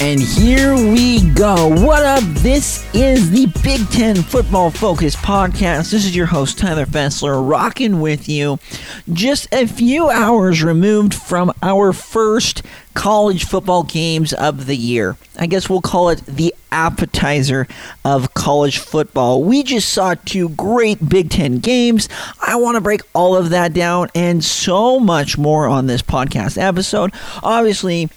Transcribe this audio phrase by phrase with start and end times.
[0.00, 1.66] And here we go.
[1.68, 2.22] What up?
[2.22, 5.90] This is the Big Ten Football Focus podcast.
[5.90, 8.60] This is your host, Tyler Fessler, rocking with you.
[9.12, 12.62] Just a few hours removed from our first
[12.94, 15.16] college football games of the year.
[15.36, 17.66] I guess we'll call it the appetizer
[18.04, 19.42] of college football.
[19.42, 22.08] We just saw two great Big Ten games.
[22.40, 26.56] I want to break all of that down and so much more on this podcast
[26.56, 27.12] episode.
[27.42, 28.08] Obviously,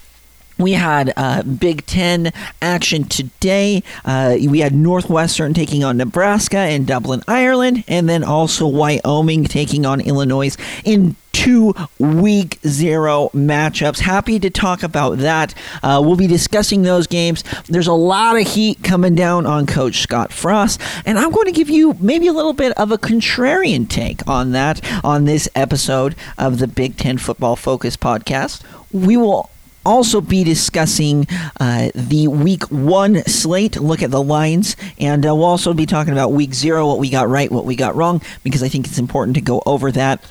[0.61, 3.83] we had uh, Big Ten action today.
[4.05, 9.85] Uh, we had Northwestern taking on Nebraska in Dublin, Ireland, and then also Wyoming taking
[9.85, 13.99] on Illinois in two week zero matchups.
[13.99, 15.53] Happy to talk about that.
[15.81, 17.43] Uh, we'll be discussing those games.
[17.67, 21.51] There's a lot of heat coming down on Coach Scott Frost, and I'm going to
[21.51, 26.15] give you maybe a little bit of a contrarian take on that on this episode
[26.37, 28.61] of the Big Ten Football Focus podcast.
[28.91, 29.49] We will
[29.85, 31.27] also be discussing
[31.59, 36.13] uh, the week one slate, look at the lines, and uh, we'll also be talking
[36.13, 38.99] about week zero, what we got right, what we got wrong, because I think it's
[38.99, 40.23] important to go over that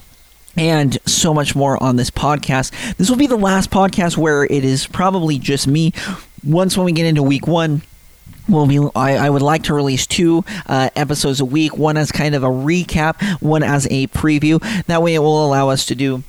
[0.56, 2.96] and so much more on this podcast.
[2.96, 5.92] This will be the last podcast where it is probably just me.
[6.44, 7.82] Once when we get into week one,
[8.48, 12.10] We'll be, I, I, would like to release two uh, episodes a week, one as
[12.10, 14.60] kind of a recap, one as a preview.
[14.86, 16.24] That way, it will allow us to do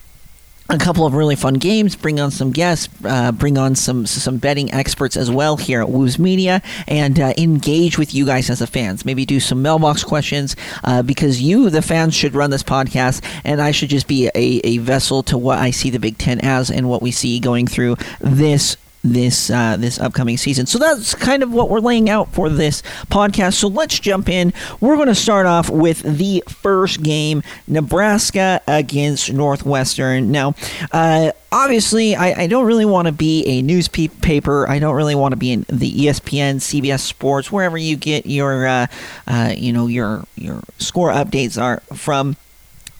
[0.72, 1.96] a couple of really fun games.
[1.96, 2.90] Bring on some guests.
[3.04, 7.34] Uh, bring on some some betting experts as well here at Woos Media, and uh,
[7.38, 9.06] engage with you guys as the fans.
[9.06, 13.62] Maybe do some mailbox questions uh, because you, the fans, should run this podcast, and
[13.62, 16.72] I should just be a, a vessel to what I see the Big Ten as
[16.72, 20.66] and what we see going through this this uh, this upcoming season.
[20.66, 23.56] So that's kind of what we're laying out for this podcast.
[23.56, 24.54] So let's jump in.
[24.80, 30.32] We're going to start off with the first game, Nebraska against Northwestern.
[30.32, 30.56] Now,
[30.92, 34.70] uh, obviously, I, I, don't really want to be a newspaper.
[34.70, 38.68] I don't really want to be in the ESPN, CBS Sports, wherever you get your
[38.68, 38.88] uh,
[39.28, 42.36] uh, you know your your score updates are from.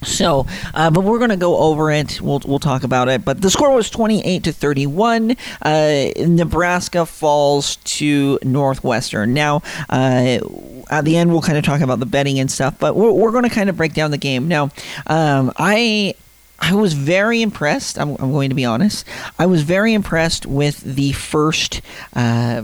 [0.04, 2.20] So, uh, but we're going to go over it.
[2.22, 3.24] We'll we'll talk about it.
[3.24, 5.36] But the score was twenty eight to thirty one.
[5.62, 9.34] Uh, Nebraska falls to Northwestern.
[9.34, 10.40] Now, uh,
[10.90, 12.80] at the end, we'll kind of talk about the betting and stuff.
[12.80, 14.48] But we're we're going to kind of break down the game.
[14.48, 14.72] Now,
[15.06, 16.16] um, I
[16.62, 18.00] I was very impressed.
[18.00, 19.06] I'm, I'm, going to be honest.
[19.40, 21.82] I was very impressed with the first
[22.14, 22.64] uh,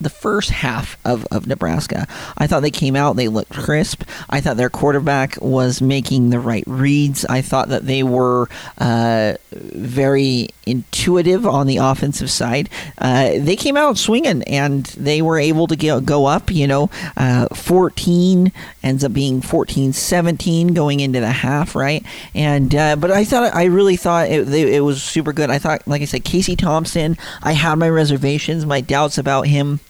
[0.00, 2.06] the first half of, of Nebraska.
[2.36, 4.02] I thought they came out, they looked crisp.
[4.28, 7.24] I thought their quarterback was making the right reads.
[7.24, 8.48] I thought that they were
[8.78, 12.68] uh, very intuitive on the offensive side.
[12.98, 16.90] Uh, they came out swinging and they were able to get, go up, you know,
[17.16, 18.52] uh, 14
[18.82, 22.04] ends up being 14 17 going into the half, right?
[22.34, 25.50] And, uh, but I thought, I really thought it, it was super good.
[25.50, 29.80] I thought, like I said, Casey Thompson, I had my reservations, my doubts about him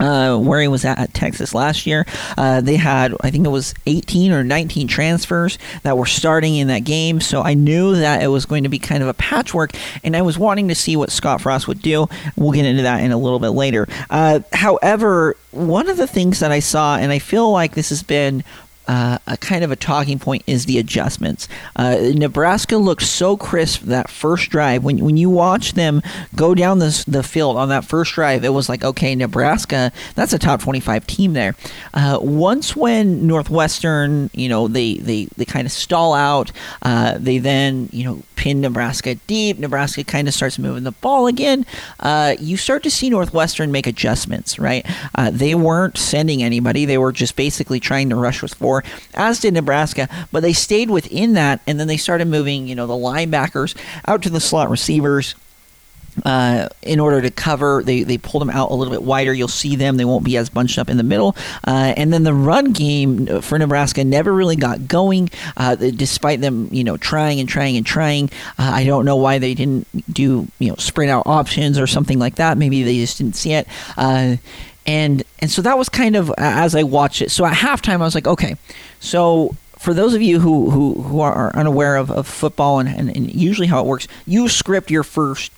[0.00, 2.06] uh, where he was at, at Texas last year.
[2.36, 6.68] Uh, they had, I think it was 18 or 19 transfers that were starting in
[6.68, 7.20] that game.
[7.20, 9.72] So I knew that it was going to be kind of a patchwork,
[10.04, 12.08] and I was wanting to see what Scott Frost would do.
[12.36, 13.86] We'll get into that in a little bit later.
[14.10, 18.02] Uh, however, one of the things that I saw, and I feel like this has
[18.02, 18.44] been
[18.88, 21.46] uh, a kind of a talking point is the adjustments.
[21.76, 24.82] Uh, Nebraska looked so crisp that first drive.
[24.82, 26.02] When when you watch them
[26.34, 30.32] go down the the field on that first drive, it was like okay, Nebraska, that's
[30.32, 31.54] a top twenty five team there.
[31.92, 36.50] Uh, once when Northwestern, you know, they they they kind of stall out,
[36.80, 39.58] uh, they then you know pin Nebraska deep.
[39.58, 41.66] Nebraska kind of starts moving the ball again.
[42.00, 44.58] Uh, you start to see Northwestern make adjustments.
[44.58, 48.77] Right, uh, they weren't sending anybody; they were just basically trying to rush with four
[49.14, 52.86] as did Nebraska, but they stayed within that, and then they started moving, you know,
[52.86, 55.34] the linebackers out to the slot receivers.
[56.24, 59.32] Uh, in order to cover, they, they pulled them out a little bit wider.
[59.32, 61.36] You'll see them; they won't be as bunched up in the middle.
[61.64, 66.68] Uh, and then the run game for Nebraska never really got going, uh, despite them,
[66.72, 68.30] you know, trying and trying and trying.
[68.58, 72.18] Uh, I don't know why they didn't do, you know, spread out options or something
[72.18, 72.58] like that.
[72.58, 73.68] Maybe they just didn't see it.
[74.86, 77.30] And and so that was kind of as I watched it.
[77.30, 78.56] So at halftime, I was like, okay,
[79.00, 83.14] so for those of you who who, who are unaware of, of football and, and,
[83.14, 85.52] and usually how it works, you script your first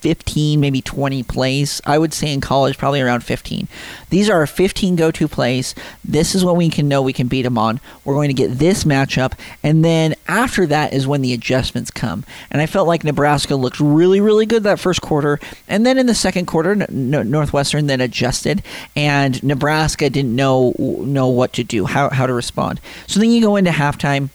[0.00, 1.80] 15, maybe 20 plays.
[1.84, 3.66] I would say in college, probably around 15.
[4.10, 5.74] These are our 15 go to plays.
[6.04, 7.80] This is when we can know we can beat them on.
[8.04, 9.32] We're going to get this matchup.
[9.62, 12.24] And then after that is when the adjustments come.
[12.50, 15.40] And I felt like Nebraska looked really, really good that first quarter.
[15.66, 18.62] And then in the second quarter, Northwestern then adjusted.
[18.94, 22.80] And Nebraska didn't know, know what to do, how, how to respond.
[23.06, 24.30] So then you go into halftime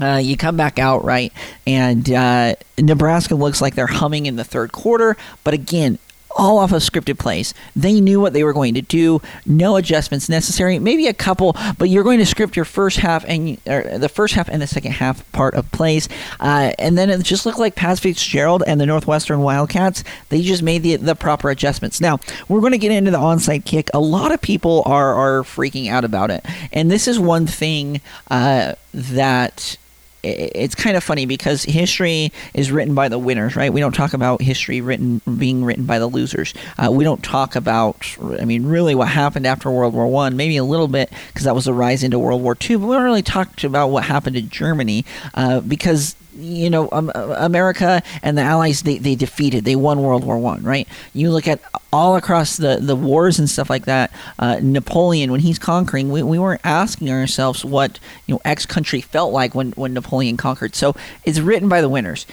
[0.00, 1.32] uh, you come back out right,
[1.66, 5.16] and uh, Nebraska looks like they're humming in the third quarter.
[5.44, 5.98] But again,
[6.36, 7.54] all off of scripted plays.
[7.76, 9.20] They knew what they were going to do.
[9.46, 10.78] No adjustments necessary.
[10.78, 14.48] Maybe a couple, but you're going to script your first half and the first half
[14.48, 16.08] and the second half part of plays,
[16.40, 20.02] uh, and then it just looked like Pat Fitzgerald and the Northwestern Wildcats.
[20.28, 22.00] They just made the the proper adjustments.
[22.00, 22.18] Now
[22.48, 23.88] we're going to get into the onside kick.
[23.94, 28.00] A lot of people are are freaking out about it, and this is one thing
[28.30, 29.76] uh, that
[30.24, 33.72] it's kind of funny because history is written by the winners, right?
[33.72, 36.54] We don't talk about history written being written by the losers.
[36.78, 40.36] Uh, we don't talk about, I mean, really what happened after World War One.
[40.36, 42.94] Maybe a little bit because that was the rise into World War Two, but we
[42.94, 45.04] don't really talk about what happened in Germany
[45.34, 49.64] uh, because you know, um, America and the Allies they, they defeated.
[49.64, 50.88] They won World War One, right?
[51.12, 51.60] You look at
[51.92, 54.12] all across the, the wars and stuff like that.
[54.38, 59.00] Uh, Napoleon, when he's conquering, we, we weren't asking ourselves what you know X country
[59.00, 60.74] felt like when when Napoleon conquered.
[60.74, 60.94] So
[61.24, 62.26] it's written by the winners.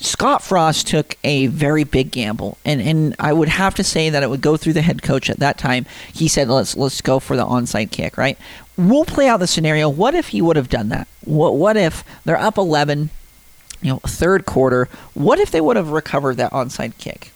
[0.00, 4.22] Scott Frost took a very big gamble, and, and I would have to say that
[4.22, 5.86] it would go through the head coach at that time.
[6.12, 8.36] He said, "Let's let's go for the onside kick." Right?
[8.76, 9.88] We'll play out the scenario.
[9.88, 11.06] What if he would have done that?
[11.24, 13.10] What what if they're up eleven,
[13.80, 14.88] you know, third quarter?
[15.14, 17.30] What if they would have recovered that onside kick?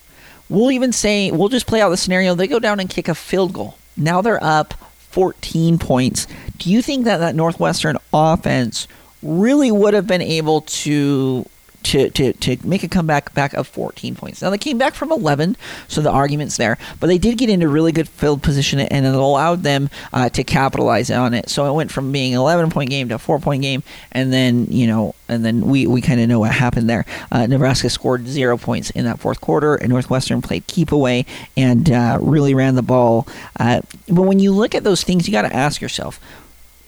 [0.48, 2.34] We'll even say we'll just play out the scenario.
[2.34, 3.76] They go down and kick a field goal.
[3.96, 4.74] Now they're up
[5.10, 6.26] 14 points.
[6.56, 8.88] Do you think that that Northwestern offense
[9.22, 11.46] really would have been able to
[11.84, 14.42] to, to, to make a comeback back of 14 points.
[14.42, 17.68] Now they came back from 11, so the argument's there, but they did get into
[17.68, 21.48] really good field position and it allowed them uh, to capitalize on it.
[21.48, 23.82] So it went from being an 11 point game to a four point game,
[24.12, 27.04] and then you know, and then we, we kind of know what happened there.
[27.30, 31.26] Uh, Nebraska scored zero points in that fourth quarter, and Northwestern played keep away
[31.56, 33.26] and uh, really ran the ball.
[33.58, 36.20] Uh, but when you look at those things, you got to ask yourself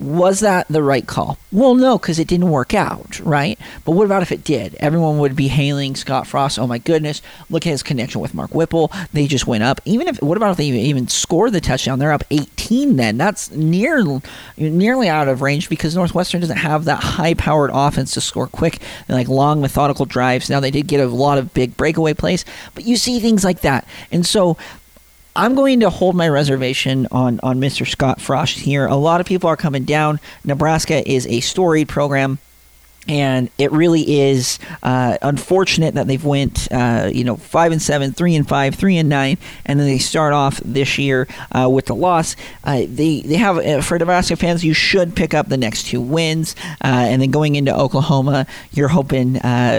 [0.01, 1.39] was that the right call?
[1.53, 3.59] Well, no, because it didn't work out, right?
[3.85, 4.75] But what about if it did?
[4.81, 6.59] Everyone would be hailing Scott Frost.
[6.59, 7.21] Oh my goodness,
[7.51, 8.91] look at his connection with Mark Whipple.
[9.13, 9.81] They just went up.
[9.85, 11.99] Even if, what about if they even scored the touchdown?
[11.99, 12.97] They're up 18.
[12.97, 14.21] Then that's near,
[14.57, 19.17] nearly out of range because Northwestern doesn't have that high-powered offense to score quick, and
[19.17, 20.49] like long methodical drives.
[20.49, 22.45] Now they did get a lot of big breakaway plays,
[22.75, 24.57] but you see things like that, and so
[25.37, 27.87] I'm going to hold my reservation on, on Mr.
[27.87, 28.87] Scott Frost here.
[28.87, 30.19] A lot of people are coming down.
[30.45, 32.39] Nebraska is a storied program
[33.11, 38.13] and it really is uh, unfortunate that they've went uh, you know five and seven
[38.13, 39.37] three and five three and nine
[39.67, 42.37] and then they start off this year uh, with the loss.
[42.63, 46.01] Uh, they they have uh, for Nebraska fans you should pick up the next two
[46.01, 46.55] wins.
[46.85, 49.35] Uh, and then going into Oklahoma you're hoping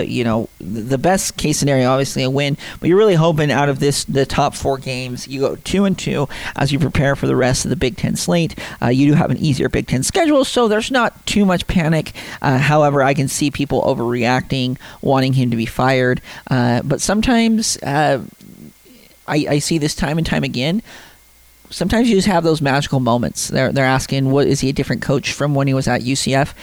[0.06, 3.80] you know the best case scenario obviously a win but you're really hoping out of
[3.80, 7.36] this the top four games you go two and two as you prepare for the
[7.36, 8.60] rest of the Big Ten slate.
[8.86, 12.12] You do have an easier Big Ten schedule so there's not too much panic.
[12.42, 16.21] However I can see people overreacting, wanting him to be fired.
[16.50, 18.23] Uh, but sometimes uh,
[19.27, 20.81] I, I see this time and time again
[21.71, 23.47] sometimes you just have those magical moments.
[23.47, 26.53] They're they're asking, what is he a different coach from when he was at UCF?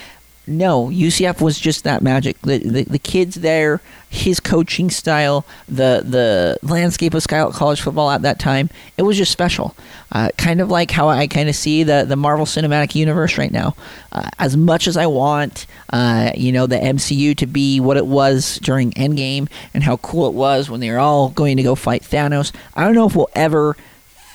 [0.48, 2.40] No, UCF was just that magic.
[2.42, 8.22] The, the, the kids there, his coaching style, the the landscape of college football at
[8.22, 9.76] that time, it was just special.
[10.10, 13.52] Uh, kind of like how I kind of see the the Marvel Cinematic Universe right
[13.52, 13.76] now.
[14.10, 18.06] Uh, as much as I want, uh, you know, the MCU to be what it
[18.06, 21.74] was during Endgame and how cool it was when they were all going to go
[21.74, 23.76] fight Thanos, I don't know if we'll ever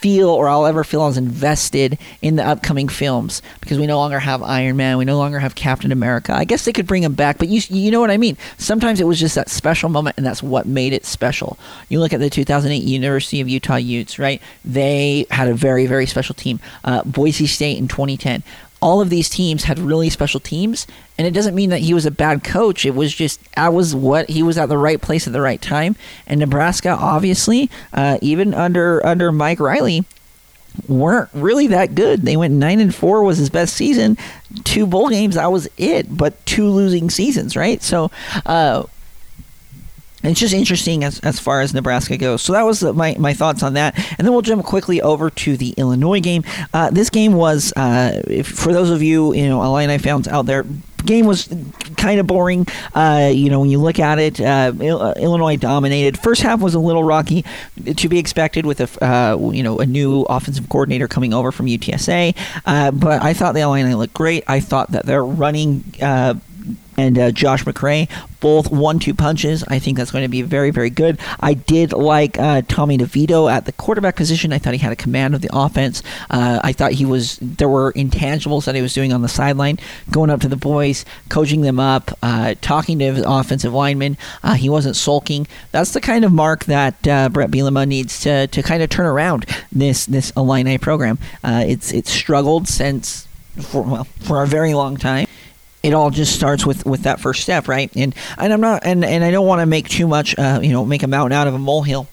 [0.03, 4.19] feel or I'll ever feel as invested in the upcoming films because we no longer
[4.19, 6.33] have Iron Man, we no longer have Captain America.
[6.35, 8.35] I guess they could bring him back, but you you know what I mean.
[8.57, 11.57] Sometimes it was just that special moment, and that's what made it special.
[11.87, 14.41] You look at the 2008 University of Utah Utes, right?
[14.65, 16.59] They had a very very special team.
[16.83, 18.43] Uh, Boise State in 2010
[18.83, 20.85] all of these teams had really special teams
[21.17, 22.85] and it doesn't mean that he was a bad coach.
[22.85, 25.61] It was just i was what he was at the right place at the right
[25.61, 25.95] time.
[26.27, 30.03] And nebraska obviously uh, even under under mike riley
[30.87, 32.23] weren't really that good.
[32.23, 34.17] They went 9 and 4 was his best season.
[34.65, 37.81] Two bowl games that was it but two losing seasons right?
[37.81, 38.11] So
[38.45, 38.83] uh,
[40.31, 42.41] it's just interesting as, as far as Nebraska goes.
[42.41, 43.97] So that was my, my thoughts on that.
[44.17, 46.43] And then we'll jump quickly over to the Illinois game.
[46.73, 50.45] Uh, this game was, uh, if, for those of you, you know, Illini fans out
[50.45, 50.65] there,
[51.05, 51.53] game was
[51.97, 52.65] kind of boring.
[52.93, 56.17] Uh, you know, when you look at it, uh, uh, Illinois dominated.
[56.17, 57.45] First half was a little rocky,
[57.95, 61.67] to be expected with a uh, you know a new offensive coordinator coming over from
[61.67, 62.35] UTSA.
[62.65, 64.43] Uh, but I thought the Illini looked great.
[64.47, 66.35] I thought that their running uh,
[66.97, 68.09] and uh, Josh McCray,
[68.39, 69.63] both one-two punches.
[69.67, 71.19] I think that's going to be very, very good.
[71.39, 74.53] I did like uh, Tommy DeVito at the quarterback position.
[74.53, 76.03] I thought he had a command of the offense.
[76.29, 79.79] Uh, I thought he was there were intangibles that he was doing on the sideline,
[80.11, 84.17] going up to the boys, coaching them up, uh, talking to his offensive linemen.
[84.43, 85.47] Uh, he wasn't sulking.
[85.71, 89.05] That's the kind of mark that uh, Bret Bielema needs to, to kind of turn
[89.05, 91.17] around this this Illini program.
[91.43, 93.27] it's it's struggled since
[93.59, 95.27] for well for a very long time
[95.83, 97.91] it all just starts with with that first step, right?
[97.95, 100.71] And and I'm not and and I don't want to make too much, uh, you
[100.71, 102.07] know, make a mountain out of a molehill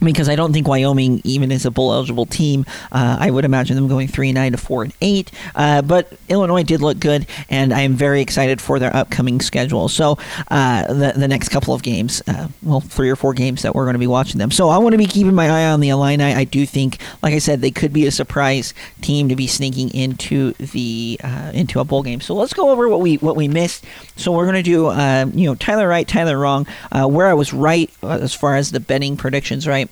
[0.00, 2.66] because I don't think Wyoming even is a bowl eligible team.
[2.92, 5.30] Uh, I would imagine them going three and nine to four and eight.
[5.54, 9.88] Uh, but Illinois did look good, and I am very excited for their upcoming schedule.
[9.88, 13.74] So uh, the the next couple of games, uh, well, three or four games that
[13.74, 14.50] we're going to be watching them.
[14.50, 16.24] So I want to be keeping my eye on the Illini.
[16.24, 19.94] I do think, like I said, they could be a surprise team to be sneaking
[19.94, 22.20] into the uh, into a bowl game.
[22.20, 23.84] So let's go over what we what we missed.
[24.16, 26.66] So we're going to do, uh, you know, Tyler right, Tyler wrong.
[26.92, 29.85] where I was right as far as the betting predictions, right?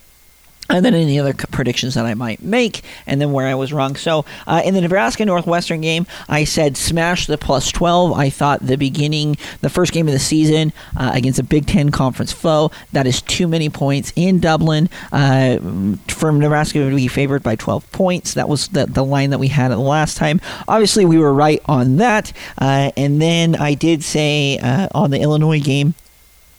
[0.70, 3.96] And then any other predictions that I might make, and then where I was wrong.
[3.96, 8.12] So uh, in the Nebraska Northwestern game, I said smash the plus 12.
[8.12, 11.90] I thought the beginning, the first game of the season uh, against a Big Ten
[11.90, 14.88] conference foe, that is too many points in Dublin.
[15.12, 15.58] Uh,
[16.08, 18.34] from Nebraska to be favored by 12 points.
[18.34, 20.40] That was the, the line that we had the last time.
[20.68, 22.32] Obviously, we were right on that.
[22.58, 25.94] Uh, and then I did say uh, on the Illinois game,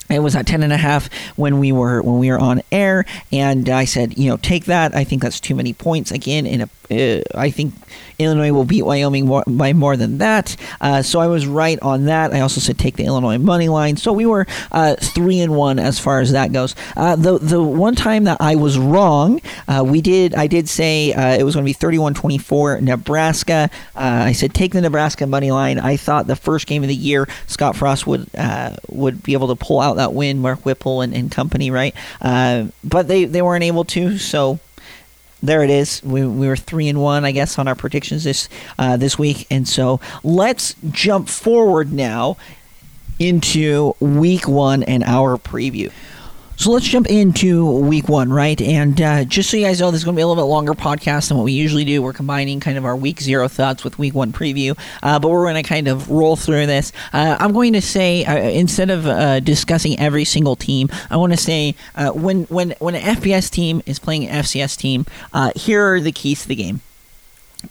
[0.09, 3.05] it was at 10 and a half when we were when we were on air
[3.31, 4.95] and i said you know take that.
[4.95, 6.11] I think that's too many points.
[6.11, 7.73] Again in a uh, I think
[8.19, 10.55] Illinois will beat Wyoming more, by more than that.
[10.81, 12.33] Uh, so I was right on that.
[12.33, 13.97] I also said take the Illinois money line.
[13.97, 16.75] So we were uh, three and one as far as that goes.
[16.95, 21.13] Uh, the the one time that I was wrong, uh, we did I did say
[21.13, 23.69] uh, it was going to be 31-24 Nebraska.
[23.95, 25.79] I said take the Nebraska money line.
[25.79, 28.29] I thought the first game of the year Scott Frost would
[28.89, 31.95] would be able to pull out that win, Mark Whipple and, and company, right?
[32.21, 34.17] but they they weren't able to.
[34.17, 34.59] So
[35.45, 36.01] there it is.
[36.03, 39.47] We, we were three and one, I guess, on our predictions this uh, this week,
[39.49, 42.37] and so let's jump forward now
[43.19, 45.91] into week one and our preview.
[46.57, 48.59] So let's jump into week one, right?
[48.61, 50.47] And uh, just so you guys know, this is going to be a little bit
[50.47, 52.01] longer podcast than what we usually do.
[52.01, 55.43] We're combining kind of our week zero thoughts with week one preview, uh, but we're
[55.43, 56.93] going to kind of roll through this.
[57.11, 61.33] Uh, I'm going to say uh, instead of uh, discussing every single team, I want
[61.33, 65.05] to say uh, when when when an FBS team is playing an FCS team,
[65.55, 66.79] here are the keys to the game.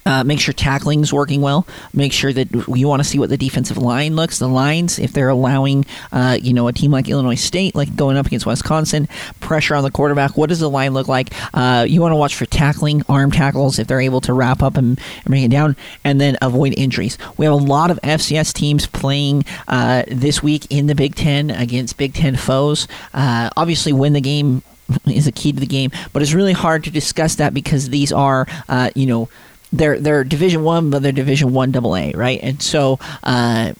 [0.05, 1.67] Uh, make sure tackling's working well.
[1.93, 4.39] Make sure that you want to see what the defensive line looks.
[4.39, 8.17] The lines, if they're allowing, uh, you know, a team like Illinois State, like going
[8.17, 9.07] up against Wisconsin,
[9.39, 10.37] pressure on the quarterback.
[10.37, 11.33] What does the line look like?
[11.53, 14.77] Uh, you want to watch for tackling, arm tackles, if they're able to wrap up
[14.77, 17.17] and, and bring it down, and then avoid injuries.
[17.37, 21.49] We have a lot of FCS teams playing uh, this week in the Big Ten
[21.49, 22.87] against Big Ten foes.
[23.13, 24.61] Uh, obviously, win the game
[25.05, 28.11] is a key to the game, but it's really hard to discuss that because these
[28.11, 29.29] are, uh, you know
[29.71, 32.39] they're they're Division One, but they're Division One Double A, right?
[32.41, 33.73] And so uh,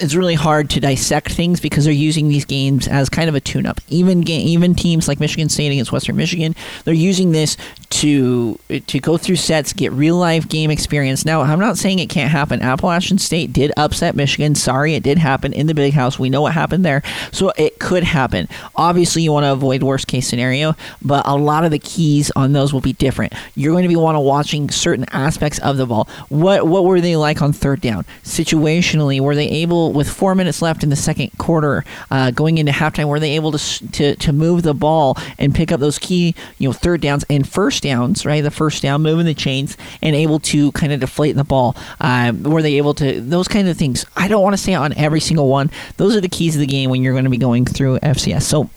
[0.00, 3.40] it's really hard to dissect things because they're using these games as kind of a
[3.40, 3.80] tune-up.
[3.88, 7.56] Even even teams like Michigan State against Western Michigan, they're using this
[7.90, 11.24] to to go through sets, get real life game experience.
[11.24, 12.60] Now, I'm not saying it can't happen.
[12.60, 14.54] Appalachian State did upset Michigan.
[14.54, 16.18] Sorry, it did happen in the Big House.
[16.18, 18.48] We know what happened there, so it could happen.
[18.74, 22.52] Obviously, you want to avoid worst case scenario, but a lot of the keys on
[22.52, 23.32] those will be different.
[23.54, 26.08] You're going to be want to watching certain aspects of the ball.
[26.28, 28.04] What what were they like on third down?
[28.24, 32.72] Situationally, were they able with four minutes left in the second quarter, uh, going into
[32.72, 36.34] halftime, were they able to, to to move the ball and pick up those key
[36.58, 38.24] you know third downs and first downs?
[38.26, 41.76] Right, the first down, moving the chains, and able to kind of deflate the ball.
[42.00, 44.04] Um, were they able to those kind of things?
[44.16, 45.70] I don't want to say on every single one.
[45.96, 48.42] Those are the keys of the game when you're going to be going through FCS.
[48.42, 48.70] So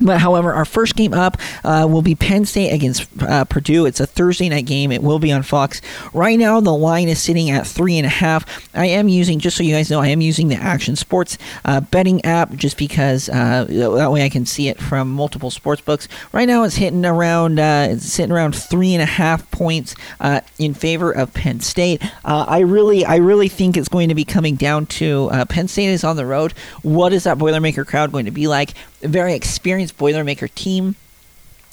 [0.00, 3.86] but however, our first game up uh, will be Penn State against uh, Purdue.
[3.86, 4.92] It's a Thursday night game.
[4.92, 5.80] It will be on Fox.
[6.12, 8.68] Right now, the line is sitting at three and a half.
[8.74, 11.80] I am using, just so you guys know, I am using the Action Sports uh,
[11.80, 16.08] betting app just because uh, that way I can see it from multiple sports books.
[16.32, 20.40] Right now, it's hitting around, uh, it's sitting around three and a half points uh,
[20.58, 22.02] in favor of Penn State.
[22.24, 26.04] I really, I really think it's going to be coming down to Penn State is
[26.04, 26.52] on the road.
[26.82, 28.74] What is that Boilermaker crowd going to be like?
[29.00, 30.96] Very experienced Boilermaker team.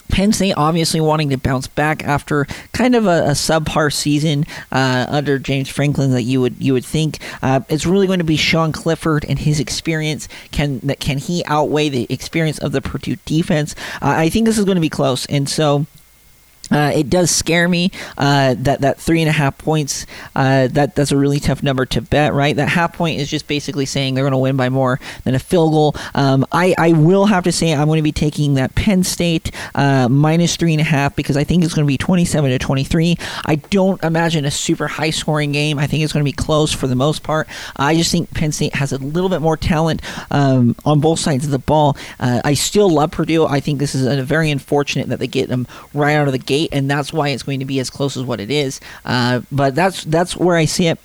[0.10, 5.08] Penn State obviously wanting to bounce back after kind of a, a subpar season uh,
[5.10, 8.38] under James Franklin that you would you would think uh, it's really going to be
[8.38, 13.18] Sean Clifford and his experience can that can he outweigh the experience of the Purdue
[13.26, 13.74] defense?
[13.96, 15.88] Uh, I think this is going to be close, and so
[16.72, 20.06] Uh, it does scare me uh, that that three and a half points.
[20.36, 22.56] Uh, that that's a really tough number to bet, right?
[22.56, 25.40] That half point is just basically saying they're going to win by more than a
[25.40, 25.96] field goal.
[26.14, 29.52] Um, I I will have to say I'm going to be taking that Penn State
[29.76, 32.60] uh, minus three and a half because I think it's going to be 27 to
[32.60, 33.18] 23.
[33.46, 35.78] I don't imagine a super high scoring game.
[35.78, 37.48] I think it's going to be close for the most part.
[37.76, 41.46] I just think Penn State has a little bit more talent um, on both sides
[41.46, 41.98] of the ball.
[42.20, 43.46] Uh, I still love Purdue.
[43.46, 46.40] I think this is a very unfortunate that they get them right out of the
[46.40, 48.80] gate gate, and that's why it's going to be as close as what it is.
[49.04, 51.00] Uh, but that's that's where I see it.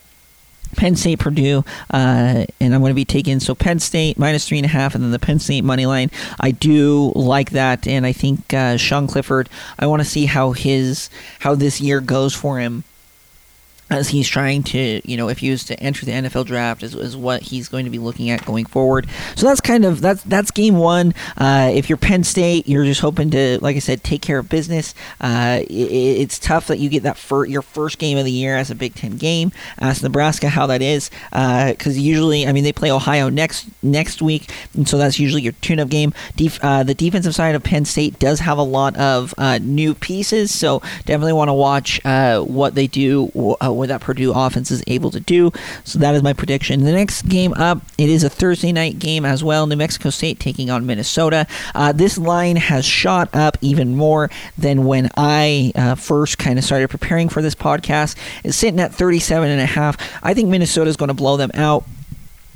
[0.76, 4.58] Penn State, Purdue, uh, and I'm going to be taking so Penn State minus three
[4.58, 6.12] and a half, and then the Penn State money line.
[6.38, 9.48] I do like that, and I think uh, Sean Clifford.
[9.80, 12.84] I want to see how his how this year goes for him
[13.90, 16.94] as he's trying to, you know, if he was to enter the NFL draft, is,
[16.94, 19.08] is what he's going to be looking at going forward.
[19.34, 21.12] So that's kind of that's that's game one.
[21.36, 24.48] Uh, if you're Penn State, you're just hoping to, like I said, take care of
[24.48, 24.94] business.
[25.20, 28.56] Uh, it, it's tough that you get that for your first game of the year
[28.56, 29.50] as a Big Ten game.
[29.80, 34.22] Ask Nebraska how that is, because uh, usually, I mean, they play Ohio next next
[34.22, 36.14] week, and so that's usually your tune-up game.
[36.36, 39.94] Def, uh, the defensive side of Penn State does have a lot of uh, new
[39.94, 43.30] pieces, so definitely want to watch uh, what they do
[43.80, 45.50] what that Purdue offense is able to do.
[45.84, 46.84] So that is my prediction.
[46.84, 49.66] The next game up, it is a Thursday night game as well.
[49.66, 51.46] New Mexico State taking on Minnesota.
[51.74, 56.64] Uh, this line has shot up even more than when I uh, first kind of
[56.64, 58.16] started preparing for this podcast.
[58.44, 59.96] It's sitting at 37 and a half.
[60.22, 61.84] I think Minnesota is going to blow them out.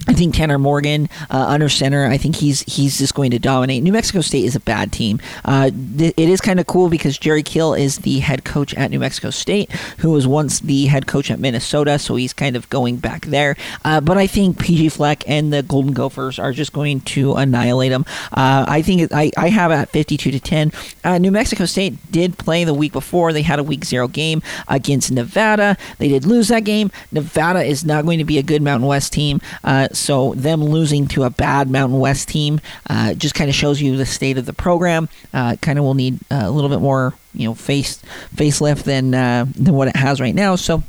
[0.06, 2.06] I think Tanner Morgan uh, under center.
[2.06, 3.82] I think he's he's just going to dominate.
[3.82, 5.18] New Mexico State is a bad team.
[5.44, 8.90] Uh, th- it is kind of cool because Jerry Kill is the head coach at
[8.90, 12.68] New Mexico State, who was once the head coach at Minnesota, so he's kind of
[12.68, 13.56] going back there.
[13.84, 17.90] Uh, but I think PJ Fleck and the Golden Gophers are just going to annihilate
[17.90, 18.04] them.
[18.32, 20.70] Uh, I think it, I I have at fifty-two to ten.
[21.02, 23.32] Uh, New Mexico State did play the week before.
[23.32, 25.78] They had a week zero game against Nevada.
[25.96, 26.90] They did lose that game.
[27.10, 29.40] Nevada is not going to be a good Mountain West team.
[29.84, 33.80] Uh, so them losing to a bad Mountain West team uh, just kind of shows
[33.80, 35.08] you the state of the program.
[35.32, 38.02] Uh, kind of will need uh, a little bit more, you know, face
[38.34, 40.56] facelift than uh, than what it has right now.
[40.56, 40.82] So.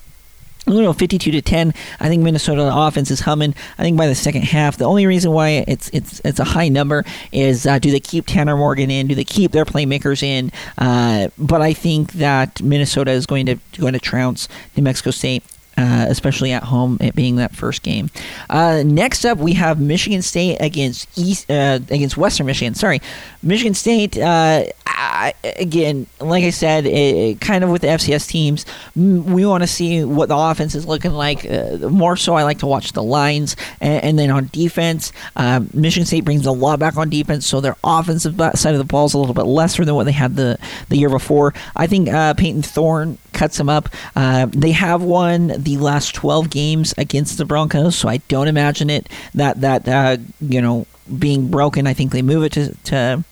[0.68, 1.76] Don't know, 52 to 10.
[2.00, 3.54] I think Minnesota offense is humming.
[3.78, 6.70] I think by the second half, the only reason why it's it's it's a high
[6.70, 9.06] number is uh, do they keep Tanner Morgan in?
[9.06, 10.52] Do they keep their playmakers in?
[10.80, 15.44] Uh, but I think that Minnesota is going to going to trounce New Mexico State
[15.78, 18.10] uh, especially at home, it being that first game.
[18.50, 22.76] Uh, next up, we have Michigan State against East uh, against Western Michigan.
[22.76, 23.02] Sorry,
[23.44, 24.18] Michigan State.
[24.18, 29.64] Uh, I, again, like I said, it, kind of with the FCS teams, we want
[29.64, 31.50] to see what the offense is looking like.
[31.50, 35.70] Uh, more so, I like to watch the lines, and, and then on defense, um,
[35.74, 39.08] Michigan State brings a lot back on defense, so their offensive side of the ball
[39.08, 40.58] is a little bit lesser than what they had the
[40.88, 41.54] the year before.
[41.76, 43.90] I think uh, Payton Thorne cuts them up.
[44.16, 49.10] they have won the last 12 games against the Broncos, so I don't imagine it
[49.34, 50.88] that that uh, you know
[51.20, 51.88] being broken.
[51.88, 53.24] I think they move it to, to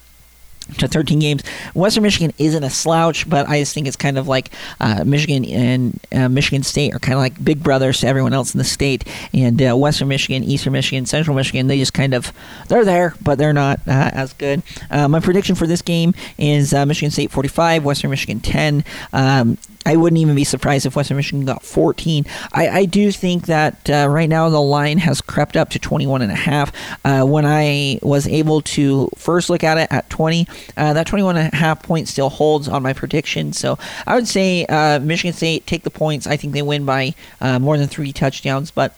[0.78, 1.44] to 13 games.
[1.74, 5.44] Western Michigan isn't a slouch, but I just think it's kind of like uh, Michigan
[5.46, 8.64] and uh, Michigan State are kind of like big brothers to everyone else in the
[8.64, 9.06] state.
[9.34, 12.32] And uh, Western Michigan, Eastern Michigan, Central Michigan, they just kind of
[12.70, 14.64] they're there, but they're not uh, as good.
[14.90, 18.86] Uh, my prediction for this game is uh, Michigan State 45, Western Michigan 10.
[19.12, 22.26] Um, I wouldn't even be surprised if Western Michigan got 14.
[22.52, 26.22] I, I do think that uh, right now the line has crept up to 21
[26.22, 26.72] and a half.
[27.04, 31.38] Uh, when I was able to first look at it at 20, uh, that 21
[31.38, 33.54] and a half point still holds on my prediction.
[33.54, 36.28] So I would say uh, Michigan State take the points.
[36.28, 38.96] I think they win by uh, more than three touchdowns, but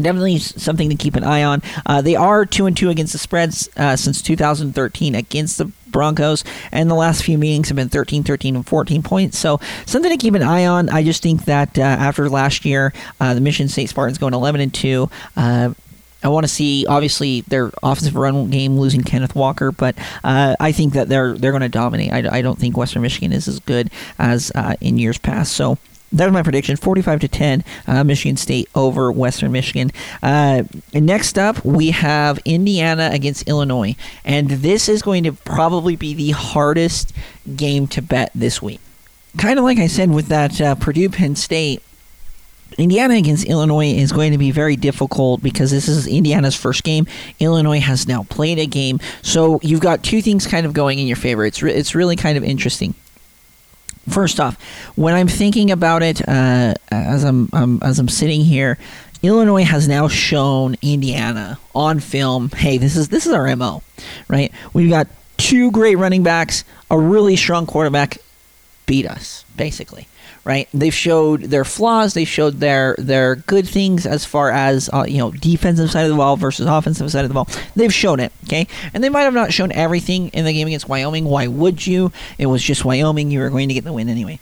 [0.00, 1.62] definitely something to keep an eye on.
[1.86, 6.44] Uh, they are two and two against the spreads uh, since 2013 against the Broncos,
[6.70, 9.38] and the last few meetings have been 13, 13, and 14 points.
[9.38, 10.90] So something to keep an eye on.
[10.90, 14.60] I just think that uh, after last year, uh, the Michigan State Spartans going 11
[14.60, 15.08] and two.
[15.36, 15.72] Uh,
[16.22, 20.72] I want to see obviously their offensive run game losing Kenneth Walker, but uh, I
[20.72, 22.12] think that they're they're going to dominate.
[22.12, 25.52] I, I, don't think Western Michigan is as good as uh, in years past.
[25.52, 25.76] So
[26.14, 29.90] that was my prediction 45 to 10 uh, michigan state over western michigan
[30.22, 36.14] uh, next up we have indiana against illinois and this is going to probably be
[36.14, 37.12] the hardest
[37.56, 38.80] game to bet this week
[39.36, 41.82] kind of like i said with that uh, purdue penn state
[42.78, 47.06] Indiana against Illinois is going to be very difficult because this is Indiana's first game.
[47.38, 51.06] Illinois has now played a game, so you've got two things kind of going in
[51.06, 51.44] your favor.
[51.44, 52.94] It's re- it's really kind of interesting.
[54.08, 54.60] First off,
[54.96, 58.78] when I'm thinking about it, uh, as I'm um, as I'm sitting here,
[59.22, 62.50] Illinois has now shown Indiana on film.
[62.50, 63.82] Hey, this is this is our mo,
[64.28, 64.52] right?
[64.72, 68.18] We've got two great running backs, a really strong quarterback,
[68.86, 70.06] beat us, basically
[70.44, 70.68] right?
[70.74, 72.14] They've showed their flaws.
[72.14, 76.10] They showed their their good things as far as uh, you know defensive side of
[76.10, 77.48] the ball versus offensive side of the ball.
[77.74, 80.88] They've shown it, okay, and they might have not shown everything in the game against
[80.88, 81.24] Wyoming.
[81.24, 82.12] Why would you?
[82.38, 83.30] It was just Wyoming.
[83.30, 84.38] You were going to get the win anyway.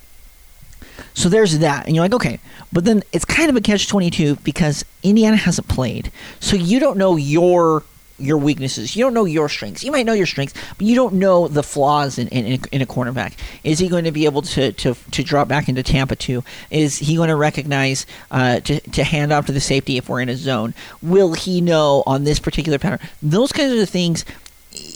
[1.14, 2.40] So there's that, and you're like, okay,
[2.72, 6.10] but then it's kind of a catch twenty two because Indiana hasn't played,
[6.40, 7.84] so you don't know your
[8.22, 8.96] your weaknesses.
[8.96, 9.85] You don't know your strengths.
[9.85, 12.87] You might know your strengths, but you don't know the flaws in, in, in a
[12.87, 13.35] cornerback.
[13.64, 16.42] Is he going to be able to, to, to drop back into Tampa 2?
[16.70, 20.20] Is he going to recognize uh, to, to hand off to the safety if we're
[20.20, 20.74] in a zone?
[21.02, 23.00] Will he know on this particular pattern?
[23.22, 24.24] Those kinds of things.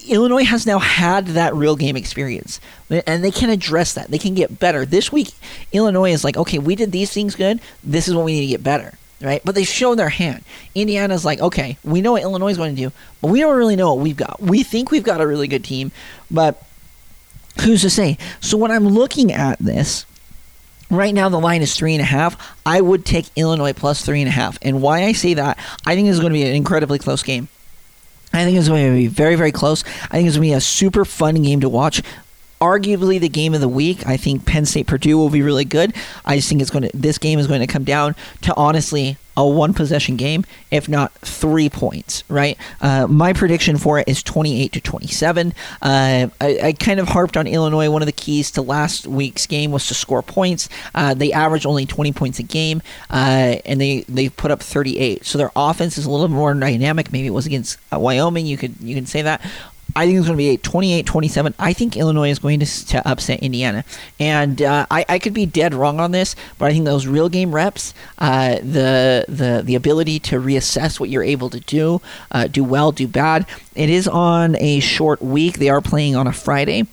[0.08, 4.10] Illinois has now had that real game experience, and they can address that.
[4.10, 4.86] They can get better.
[4.86, 5.32] This week,
[5.70, 7.60] Illinois is like, okay, we did these things good.
[7.84, 9.40] This is what we need to get better right?
[9.44, 10.44] But they show their hand.
[10.74, 13.76] Indiana's like, okay, we know what Illinois is going to do, but we don't really
[13.76, 14.40] know what we've got.
[14.40, 15.92] We think we've got a really good team,
[16.30, 16.62] but
[17.62, 18.18] who's to say?
[18.40, 20.04] So when I'm looking at this,
[20.90, 22.36] right now the line is three and a half.
[22.64, 24.58] I would take Illinois plus three and a half.
[24.62, 27.48] And why I say that, I think it's going to be an incredibly close game.
[28.32, 29.82] I think it's going to be very, very close.
[30.04, 32.02] I think it's going to be a super fun game to watch
[32.60, 34.06] arguably the game of the week.
[34.06, 35.94] I think Penn State Purdue will be really good.
[36.24, 39.16] I just think it's going to this game is going to come down to honestly
[39.36, 42.24] a one possession game, if not three points.
[42.28, 42.56] Right.
[42.80, 45.52] Uh, my prediction for it is twenty eight to twenty seven.
[45.82, 47.90] Uh, I, I, kind of harped on Illinois.
[47.90, 50.68] One of the keys to last week's game was to score points.
[50.94, 54.98] Uh, they average only twenty points a game, uh, and they they put up thirty
[54.98, 55.26] eight.
[55.26, 57.12] So their offense is a little more dynamic.
[57.12, 58.46] Maybe it was against uh, Wyoming.
[58.46, 59.42] You could you can say that.
[59.96, 61.54] I think it's going to be a 28-27.
[61.58, 63.82] I think Illinois is going to, to upset Indiana,
[64.20, 67.30] and uh, I, I could be dead wrong on this, but I think those real
[67.30, 72.46] game reps, uh, the the the ability to reassess what you're able to do, uh,
[72.46, 73.46] do well, do bad.
[73.74, 75.58] It is on a short week.
[75.58, 76.86] They are playing on a Friday,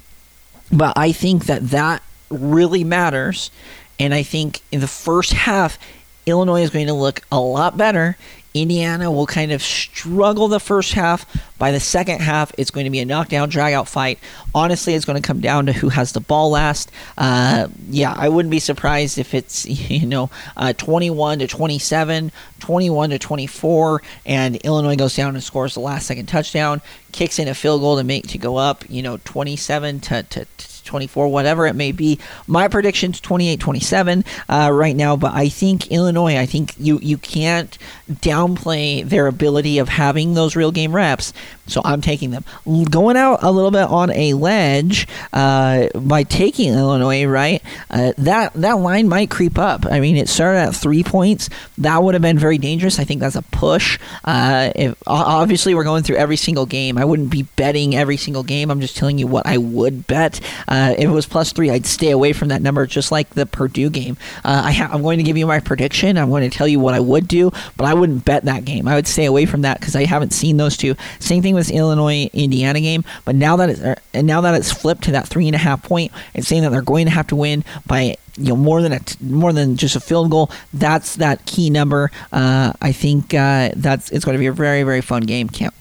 [0.72, 3.52] but I think that that really matters,
[4.00, 5.78] and I think in the first half.
[6.26, 8.16] Illinois is going to look a lot better
[8.54, 11.26] Indiana will kind of struggle the first half.
[11.58, 14.20] By the second half, it's going to be a knockdown, drag-out fight.
[14.54, 16.92] Honestly, it's going to come down to who has the ball last.
[17.18, 23.10] Uh, yeah, I wouldn't be surprised if it's you know uh, 21 to 27, 21
[23.12, 27.56] to 24, and Illinois goes down and scores the last second touchdown, kicks in a
[27.56, 28.84] field goal to make to go up.
[28.90, 32.20] You know, 27 to, to, to 24, whatever it may be.
[32.48, 37.18] My prediction's 28 27 uh, right now, but I think Illinois, I think you, you
[37.18, 37.78] can't
[38.12, 41.34] downplay their ability of having those real game reps.
[41.68, 42.44] So I'm taking them.
[42.90, 47.62] Going out a little bit on a ledge uh, by taking Illinois, right?
[47.90, 49.86] Uh, that, that line might creep up.
[49.86, 51.50] I mean, it started at three points.
[51.78, 53.00] That would have been very dangerous.
[53.00, 53.98] I think that's a push.
[54.26, 56.98] Uh, if, obviously, we're going through every single game.
[56.98, 58.70] I wouldn't be betting every single game.
[58.70, 60.42] I'm just telling you what I would bet.
[60.74, 63.46] Uh, if it was plus three, I'd stay away from that number, just like the
[63.46, 64.18] Purdue game.
[64.44, 66.18] Uh, I I'm going to give you my prediction.
[66.18, 68.88] I'm going to tell you what I would do, but I wouldn't bet that game.
[68.88, 70.96] I would stay away from that because I haven't seen those two.
[71.20, 73.04] Same thing with Illinois Indiana game.
[73.24, 75.60] But now that it's uh, and now that it's flipped to that three and a
[75.60, 78.82] half point, it's saying that they're going to have to win by you know more
[78.82, 80.50] than a more than just a field goal.
[80.74, 82.10] That's that key number.
[82.32, 85.50] Uh, I think uh, that's it's going to be a very very fun game.
[85.50, 85.74] Can't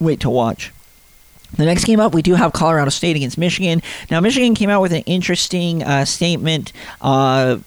[0.00, 0.70] wait to watch.
[1.56, 3.82] The next game up, we do have Colorado State against Michigan.
[4.10, 7.58] Now, Michigan came out with an interesting uh, statement uh,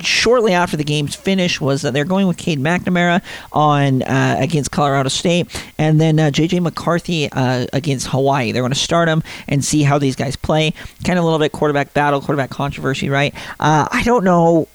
[0.00, 1.60] shortly after the game's finish.
[1.60, 3.22] Was that they're going with Cade McNamara
[3.52, 5.46] on uh, against Colorado State,
[5.78, 8.52] and then JJ uh, McCarthy uh, against Hawaii.
[8.52, 10.72] They're going to start them and see how these guys play.
[11.04, 13.34] Kind of a little bit quarterback battle, quarterback controversy, right?
[13.60, 14.68] Uh, I don't know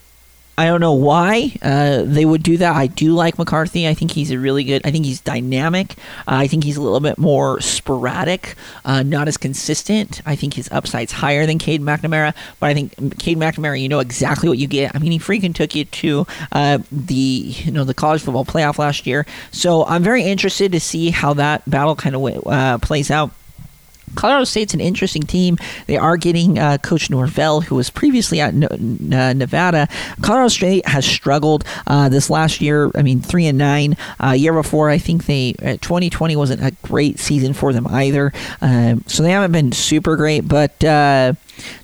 [0.58, 2.76] I don't know why uh, they would do that.
[2.76, 3.88] I do like McCarthy.
[3.88, 4.86] I think he's a really good.
[4.86, 5.94] I think he's dynamic.
[6.28, 10.22] Uh, I think he's a little bit more sporadic, uh, not as consistent.
[10.26, 12.36] I think his upside's higher than Cade McNamara.
[12.60, 14.94] But I think Cade McNamara, you know exactly what you get.
[14.96, 18.78] I mean, he freaking took you to uh, the you know the college football playoff
[18.78, 19.26] last year.
[19.52, 23.32] So I'm very interested to see how that battle kind of uh, plays out.
[24.16, 25.58] Colorado State's an interesting team.
[25.88, 29.88] They are getting uh, Coach Norvell, who was previously at uh, Nevada.
[30.22, 32.92] Colorado State has struggled uh, this last year.
[32.96, 33.98] I mean, three and nine.
[34.24, 38.34] Uh, year before, I think they 2020 uh, wasn't a great season for them either.
[38.62, 40.48] Um, so they haven't been super great.
[40.48, 40.80] But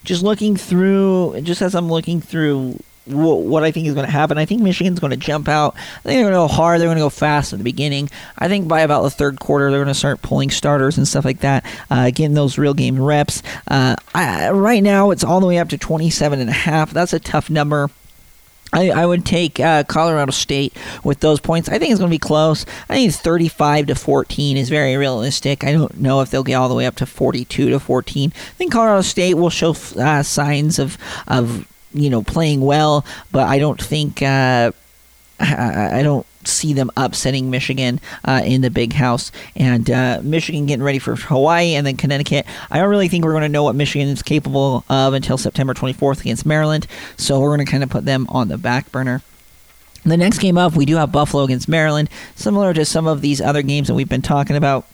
[0.04, 4.38] just looking through, just as I'm looking through what I think is going to happen.
[4.38, 5.76] I think Michigan's going to jump out.
[5.76, 6.80] I think they're going to go hard.
[6.80, 8.10] They're going to go fast at the beginning.
[8.38, 11.26] I think by about the third quarter, they're going to start pulling starters and stuff
[11.26, 13.44] like that, uh, getting those real game reps.
[13.68, 16.92] Uh, I, right now, it's all the way up to 27 and a half.
[16.92, 17.90] That's a tough number.
[18.74, 21.70] I, I would take uh, Colorado State with those points.
[21.70, 22.66] I think it's going to be close.
[22.90, 25.64] I think it's 35 to 14 is very realistic.
[25.64, 28.34] I don't know if they'll get all the way up to 42 to 14.
[28.36, 31.68] I think Colorado State will show uh, signs of of
[31.98, 34.72] you know playing well, but I don't think uh,
[35.40, 39.32] I, don't see them upsetting Michigan uh, in the big house.
[39.56, 42.46] And uh, Michigan getting ready for Hawaii and then Connecticut.
[42.72, 45.74] I don't really think we're going to know what Michigan is capable of until September
[45.74, 46.88] 24th against Maryland.
[47.18, 49.22] So we're going to kind of put them on the back burner.
[50.04, 53.42] The next game up, we do have Buffalo against Maryland, similar to some of these
[53.42, 54.88] other games that we've been talking about.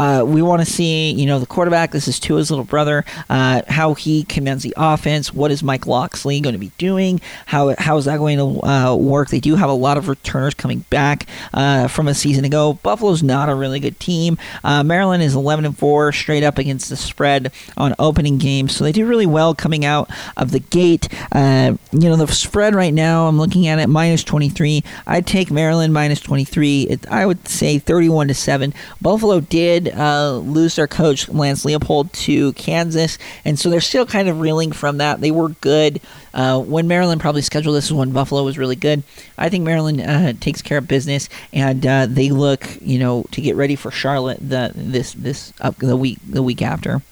[0.00, 1.90] Uh, we want to see, you know, the quarterback.
[1.90, 3.04] This is Tua's little brother.
[3.28, 5.34] Uh, how he commands the offense.
[5.34, 7.20] What is Mike Locksley going to be doing?
[7.44, 9.28] How how is that going to uh, work?
[9.28, 12.78] They do have a lot of returners coming back uh, from a season ago.
[12.82, 14.38] Buffalo's not a really good team.
[14.64, 18.84] Uh, Maryland is 11 and four straight up against the spread on opening games, so
[18.84, 20.08] they do really well coming out
[20.38, 21.08] of the gate.
[21.30, 24.82] Uh, you know, the spread right now, I'm looking at it minus 23.
[25.06, 26.84] I'd take Maryland minus 23.
[26.84, 28.72] It, I would say 31 to seven.
[29.02, 34.28] Buffalo did uh, lose their coach Lance Leipold to Kansas, and so they're still kind
[34.28, 35.20] of reeling from that.
[35.20, 36.00] They were good
[36.34, 39.02] uh, when Maryland probably scheduled this when Buffalo was really good.
[39.36, 43.40] I think Maryland uh, takes care of business, and uh, they look, you know, to
[43.40, 47.02] get ready for Charlotte the this this up the week the week after.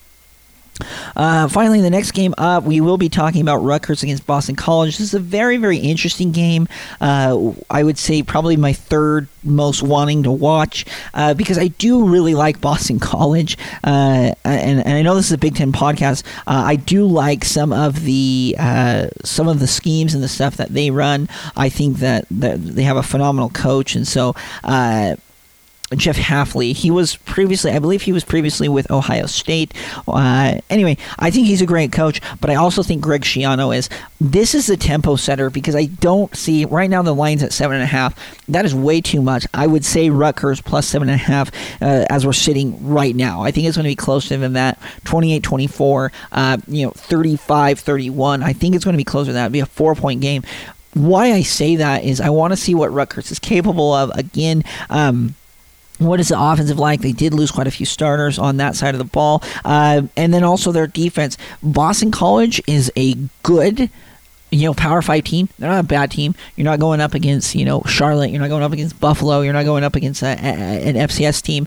[1.16, 4.98] Uh, finally, the next game up, we will be talking about Rutgers against Boston College.
[4.98, 6.68] This is a very, very interesting game.
[7.00, 12.06] Uh, I would say probably my third most wanting to watch uh, because I do
[12.08, 16.24] really like Boston College, uh, and, and, I know this is a Big Ten podcast.
[16.46, 20.56] Uh, I do like some of the uh, some of the schemes and the stuff
[20.56, 21.28] that they run.
[21.56, 24.34] I think that, that they have a phenomenal coach, and so
[25.96, 26.74] Jeff Hafley.
[26.74, 29.72] He was previously, I believe, he was previously with Ohio State.
[30.06, 33.88] Uh, anyway, I think he's a great coach, but I also think Greg Schiano is.
[34.20, 37.76] This is the tempo setter because I don't see right now the lines at seven
[37.76, 38.14] and a half.
[38.48, 39.46] That is way too much.
[39.54, 43.42] I would say Rutgers plus seven and a half uh, as we're sitting right now.
[43.42, 47.80] I think it's going to be closer than that 28 24, uh, you know, 35
[47.80, 48.42] 31.
[48.42, 49.44] I think it's going to be closer than that.
[49.44, 50.42] It'd be a four point game.
[50.94, 54.10] Why I say that is I want to see what Rutgers is capable of.
[54.10, 55.34] Again, um,
[55.98, 57.00] what is the offensive like?
[57.00, 59.42] They did lose quite a few starters on that side of the ball.
[59.64, 61.36] Uh, and then also their defense.
[61.62, 63.90] Boston College is a good
[64.50, 65.48] you know, Power Five team.
[65.58, 66.34] They're not a bad team.
[66.56, 68.30] You're not going up against, you know, Charlotte.
[68.30, 69.42] You're not going up against Buffalo.
[69.42, 71.66] You're not going up against a, a, an FCS team.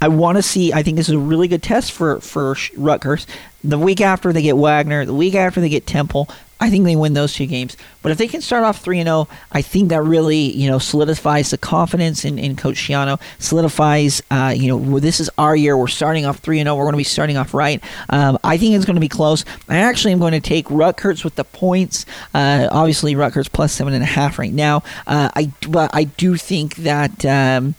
[0.00, 0.72] I want to see.
[0.72, 3.26] I think this is a really good test for for Rutgers.
[3.62, 6.28] The week after they get Wagner, the week after they get Temple,
[6.62, 7.76] I think they win those two games.
[8.02, 11.50] But if they can start off 3 0, I think that really, you know, solidifies
[11.50, 15.76] the confidence in, in Coach Schiano, solidifies, uh, you know, this is our year.
[15.76, 16.76] We're starting off 3 0.
[16.76, 17.82] We're going to be starting off right.
[18.10, 19.44] Um, I think it's going to be close.
[19.68, 22.06] I actually am going to take Rutgers with the points.
[22.32, 24.84] Uh, obviously, Rutgers plus 7.5 right now.
[25.04, 27.24] Uh, I, but I do think that.
[27.24, 27.74] Um,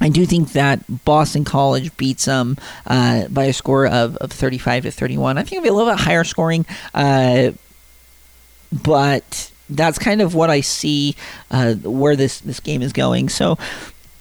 [0.00, 4.82] I do think that Boston College beats them uh, by a score of, of 35
[4.82, 5.38] to 31.
[5.38, 6.66] I think it'll be a little bit higher scoring.
[6.92, 7.52] Uh,
[8.82, 11.16] but that's kind of what I see
[11.50, 13.28] uh, where this this game is going.
[13.28, 13.58] So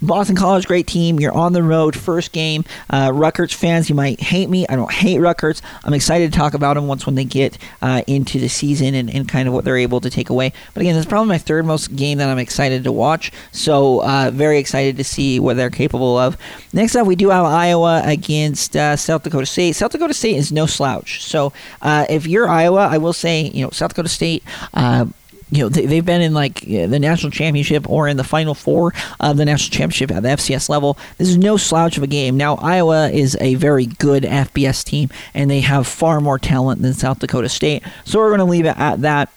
[0.04, 1.20] Boston College, great team.
[1.20, 2.66] You're on the road, first game.
[2.90, 4.68] Uh, Rutgers fans, you might hate me.
[4.68, 5.62] I don't hate Rutgers.
[5.84, 9.10] I'm excited to talk about them once when they get uh, into the season and,
[9.10, 10.52] and kind of what they're able to take away.
[10.74, 13.32] But again, this is probably my third most game that I'm excited to watch.
[13.52, 16.38] So uh, very excited to see what they're capable of.
[16.74, 19.74] Next up, we do have Iowa against uh, South Dakota State.
[19.74, 21.24] South Dakota State is no slouch.
[21.24, 25.06] So uh, if you're Iowa, I will say, you know, South Dakota State uh,
[25.54, 28.94] you know they, have been in like the national championship or in the final four
[29.20, 30.98] of the national championship at the FCS level.
[31.18, 32.38] This is no slouch of a game.
[32.38, 36.94] Now Iowa is a very good FBS team, and they have far more talent than
[36.94, 37.84] South Dakota State.
[38.06, 39.30] So we're going to leave it at that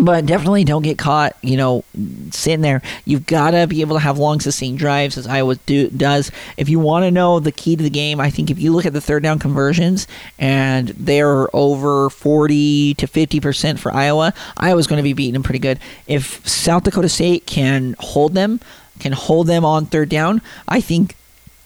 [0.00, 1.84] but definitely don't get caught, you know,
[2.30, 2.82] sitting there.
[3.04, 6.30] You've got to be able to have long, sustained drives, as Iowa do, does.
[6.56, 8.86] If you want to know the key to the game, I think if you look
[8.86, 10.06] at the third down conversions
[10.38, 15.58] and they're over 40 to 50% for Iowa, Iowa's going to be beating them pretty
[15.58, 15.78] good.
[16.06, 18.60] If South Dakota State can hold them,
[18.98, 21.16] can hold them on third down, I think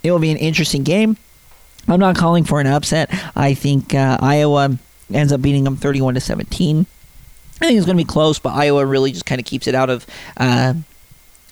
[0.03, 1.17] it will be an interesting game.
[1.87, 3.11] I'm not calling for an upset.
[3.37, 4.79] I think uh, Iowa
[5.13, 6.87] ends up beating them 31 to 17.
[7.61, 9.75] I think it's going to be close, but Iowa really just kind of keeps it
[9.75, 10.07] out of.
[10.37, 10.75] Uh,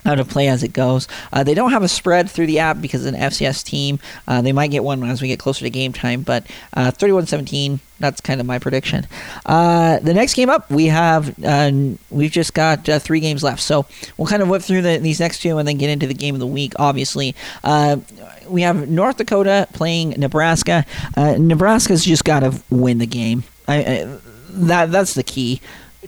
[0.05, 1.07] out of play as it goes.
[1.33, 3.99] Uh, they don't have a spread through the app because it's an FCS team.
[4.27, 7.27] Uh, they might get one as we get closer to game time, but uh, 31
[7.27, 9.07] 17, that's kind of my prediction.
[9.47, 11.71] Uh, the next game up, we have, uh,
[12.11, 13.63] we've just got uh, three games left.
[13.63, 13.87] So
[14.17, 16.35] we'll kind of whip through the, these next two and then get into the game
[16.35, 17.35] of the week, obviously.
[18.49, 20.85] we have North Dakota playing Nebraska.
[21.17, 23.45] Nebraska's just got to win the game.
[23.69, 24.19] I, I,
[24.55, 25.61] that That's the key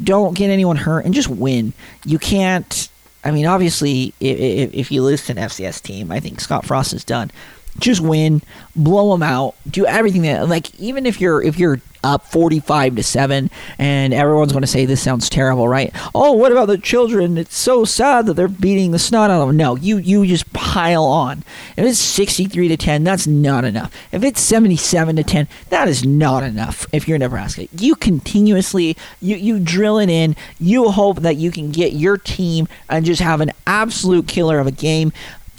[0.02, 1.72] don't get anyone hurt, and just win.
[2.04, 2.88] You can't.
[3.24, 7.04] I mean, obviously, if, if you to an FCS team, I think Scott Frost is
[7.04, 7.30] done
[7.78, 8.42] just win,
[8.76, 13.02] blow them out, do everything that like even if you're if you're up 45 to
[13.02, 15.92] 7 and everyone's going to say this sounds terrible right?
[16.14, 17.38] Oh what about the children?
[17.38, 20.52] It's so sad that they're beating the snot out of them no you you just
[20.52, 21.42] pile on.
[21.76, 23.92] If it's 63 to 10 that's not enough.
[24.12, 29.36] If it's 77 to 10 that is not enough if you're nebraska you continuously you
[29.36, 30.36] you drill it in.
[30.60, 34.66] You hope that you can get your team and just have an absolute killer of
[34.66, 35.12] a game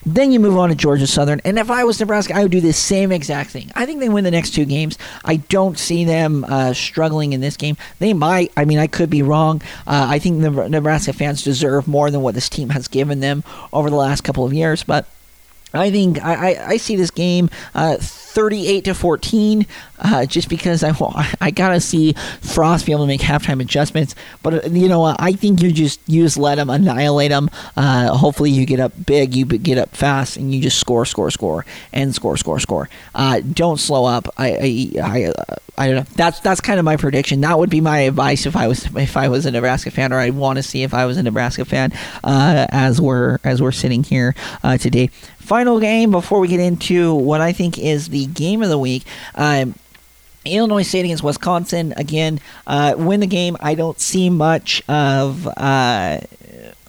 [0.06, 1.42] then you move on to Georgia Southern.
[1.44, 3.72] And if I was Nebraska, I would do the same exact thing.
[3.76, 4.98] I think they win the next two games.
[5.24, 7.78] I don't see them uh, struggling in this game.
[8.00, 8.52] They might.
[8.56, 9.62] I mean, I could be wrong.
[9.88, 13.44] Uh, I think the Nebraska fans deserve more than what this team has given them
[13.74, 14.84] over the last couple of years.
[14.84, 15.08] But
[15.78, 17.98] I think I, I, I see this game uh,
[18.36, 19.66] 38 to 14,
[20.00, 20.94] uh, just because I
[21.40, 24.14] I gotta see Frost be able to make halftime adjustments.
[24.44, 27.50] But uh, you know, I think you just you just let them annihilate them.
[27.78, 31.32] Uh, hopefully, you get up big, you get up fast, and you just score, score,
[31.32, 32.90] score, and score, score, score.
[33.16, 34.28] Uh, don't slow up.
[34.38, 36.06] I I I, uh, I don't know.
[36.16, 37.40] That's that's kind of my prediction.
[37.40, 40.20] That would be my advice if I was if I was a Nebraska fan, or
[40.20, 41.94] I'd want to see if I was a Nebraska fan.
[42.26, 44.36] As we're as we're sitting here
[44.78, 45.10] today.
[45.46, 49.04] Final game before we get into what I think is the game of the week.
[49.36, 49.76] Um,
[50.44, 52.40] Illinois State against Wisconsin again.
[52.66, 53.56] Uh, win the game.
[53.60, 56.20] I don't see much of uh,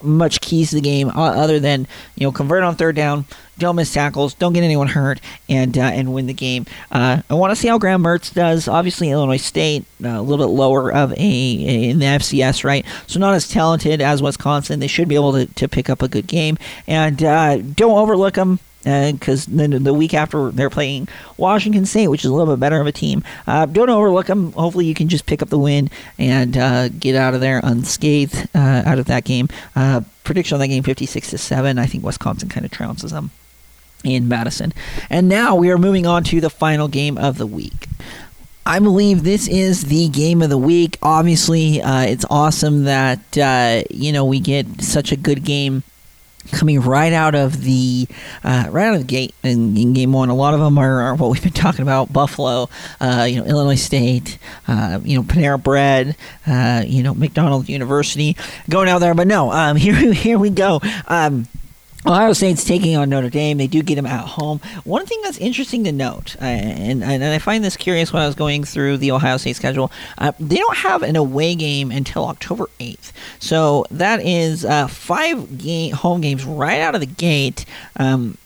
[0.02, 3.24] much keys to the game other than you know convert on third down,
[3.58, 6.66] don't miss tackles, don't get anyone hurt, and uh, and win the game.
[6.90, 8.68] Uh, I want to see how Graham Mertz does.
[8.68, 12.84] Obviously, Illinois State uh, a little bit lower of a, a, in the FCS, right?
[13.06, 14.80] So not as talented as Wisconsin.
[14.80, 18.34] They should be able to, to pick up a good game, and uh, don't overlook
[18.34, 22.60] them because then the week after they're playing Washington State, which is a little bit
[22.60, 23.24] better of a team.
[23.46, 24.52] Uh, don't overlook them.
[24.52, 28.48] Hopefully, you can just pick up the win and uh, get out of there unscathed
[28.54, 29.48] uh, out of that game.
[29.74, 31.78] Uh, prediction on that game: fifty-six to seven.
[31.78, 33.30] I think Wisconsin kind of trounces them
[34.04, 34.72] in Madison.
[35.10, 37.88] And now we are moving on to the final game of the week.
[38.64, 40.98] I believe this is the game of the week.
[41.00, 45.82] Obviously, uh, it's awesome that uh, you know we get such a good game
[46.46, 48.06] coming right out of the
[48.44, 50.28] uh, right out of the gate in, in, game one.
[50.28, 52.68] A lot of them are, are what we've been talking about: Buffalo,
[53.00, 58.36] uh, you know, Illinois State, uh, you know, Panera Bread, uh, you know, McDonald University,
[58.68, 59.14] going out there.
[59.14, 60.80] But no, um, here here we go.
[61.06, 61.46] Um,
[62.06, 63.58] Ohio State's taking on Notre Dame.
[63.58, 64.60] They do get them at home.
[64.84, 68.26] One thing that's interesting to note, uh, and, and I find this curious when I
[68.26, 72.26] was going through the Ohio State schedule, uh, they don't have an away game until
[72.26, 73.10] October 8th.
[73.40, 77.64] So that is uh, five game, home games right out of the gate.
[77.96, 78.38] Um,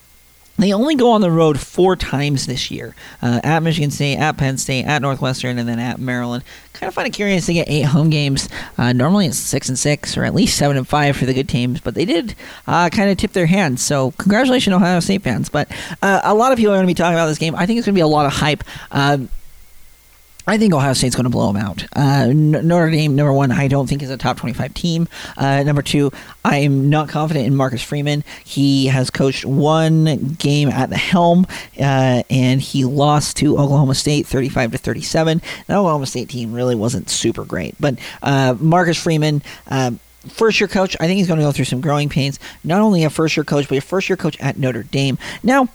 [0.62, 4.36] they only go on the road four times this year uh, at Michigan State, at
[4.36, 6.44] Penn State, at Northwestern, and then at Maryland.
[6.72, 8.48] Kind of find it curious to get eight home games.
[8.78, 11.48] Uh, normally it's six and six, or at least seven and five for the good
[11.48, 12.34] teams, but they did
[12.66, 13.82] uh, kind of tip their hands.
[13.82, 15.48] So congratulations, Ohio State fans.
[15.48, 15.70] But
[16.02, 17.54] uh, a lot of people are going to be talking about this game.
[17.54, 18.64] I think it's going to be a lot of hype.
[20.50, 21.84] I think Ohio State's going to blow them out.
[21.94, 25.06] Uh, Notre Dame, number one, I don't think is a top 25 team.
[25.36, 26.10] Uh, number two,
[26.44, 28.24] I'm not confident in Marcus Freeman.
[28.44, 31.46] He has coached one game at the helm,
[31.78, 35.40] uh, and he lost to Oklahoma State 35 to 37.
[35.68, 39.42] That Oklahoma State team really wasn't super great, but uh, Marcus Freeman.
[39.68, 39.92] Uh,
[40.26, 42.40] first year coach, I think he's going to go through some growing pains.
[42.64, 45.16] Not only a first year coach, but a first year coach at Notre Dame.
[45.44, 45.68] Now,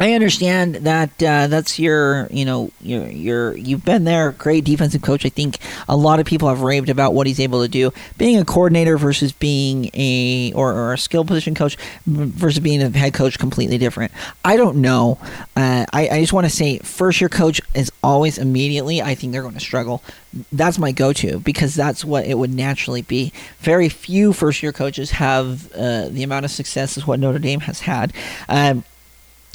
[0.00, 5.02] I understand that uh, that's your, you know, your, your, you've been there, great defensive
[5.02, 5.26] coach.
[5.26, 5.58] I think
[5.90, 7.92] a lot of people have raved about what he's able to do.
[8.16, 12.88] Being a coordinator versus being a, or, or a skill position coach versus being a
[12.88, 14.10] head coach, completely different.
[14.42, 15.18] I don't know.
[15.54, 19.34] Uh, I, I just want to say, first year coach is always immediately, I think
[19.34, 20.02] they're going to struggle.
[20.50, 23.34] That's my go to because that's what it would naturally be.
[23.58, 27.60] Very few first year coaches have uh, the amount of success as what Notre Dame
[27.60, 28.14] has had.
[28.48, 28.84] Um,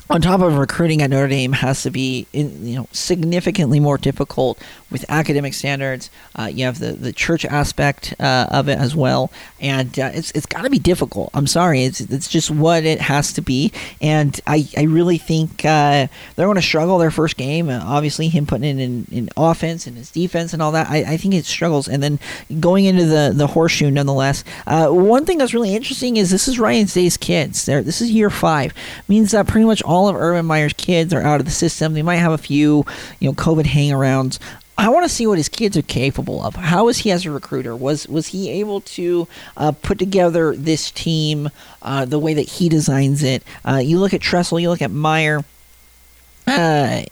[0.09, 3.97] on top of recruiting at Notre Dame has to be in, you know significantly more
[3.97, 4.59] difficult
[4.91, 6.11] with academic standards.
[6.35, 10.31] Uh, you have the, the church aspect uh, of it as well, and uh, it's
[10.31, 11.31] it's got to be difficult.
[11.33, 15.65] I'm sorry, it's it's just what it has to be, and I, I really think
[15.65, 17.69] uh, they're going to struggle their first game.
[17.69, 21.13] Uh, obviously, him putting in, in, in offense and his defense and all that, I,
[21.13, 22.19] I think it struggles, and then
[22.59, 24.43] going into the the horseshoe nonetheless.
[24.67, 27.65] Uh, one thing that's really interesting is this is Ryan Day's kids.
[27.65, 28.73] There, this is year five,
[29.07, 31.93] means that pretty much all all of Urban Meyer's kids are out of the system.
[31.93, 32.85] They might have a few,
[33.19, 34.39] you know, COVID hangarounds.
[34.77, 36.55] I want to see what his kids are capable of.
[36.55, 37.75] How is he as a recruiter?
[37.75, 41.49] Was was he able to uh, put together this team
[41.81, 43.41] uh, the way that he designs it?
[43.63, 45.45] Uh, you look at Tressel, you look at Meyer.
[46.45, 47.03] Uh,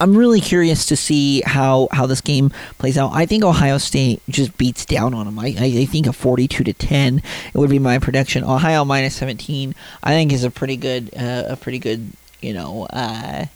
[0.00, 3.12] I'm really curious to see how, how this game plays out.
[3.12, 5.38] I think Ohio State just beats down on them.
[5.38, 8.42] I, I, think a 42 to 10 it would be my prediction.
[8.42, 12.86] Ohio minus 17 I think is a pretty good uh, a pretty good you know
[12.90, 13.46] uh,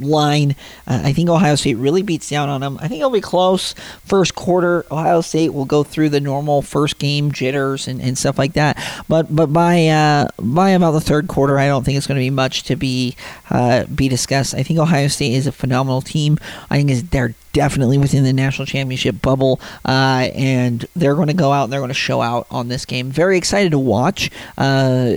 [0.00, 0.56] line.
[0.86, 2.78] Uh, I think Ohio State really beats down on them.
[2.80, 3.74] I think it'll be close.
[4.04, 8.38] First quarter, Ohio State will go through the normal first game jitters and, and stuff
[8.38, 8.76] like that.
[9.08, 12.24] But but by uh, by about the third quarter, I don't think it's going to
[12.24, 13.16] be much to be
[13.50, 14.54] uh, be discussed.
[14.54, 16.38] I think Ohio State is a phenomenal team.
[16.70, 21.52] I think they're definitely within the national championship bubble, uh, and they're going to go
[21.52, 23.10] out and they're going to show out on this game.
[23.10, 25.14] Very excited to watch uh,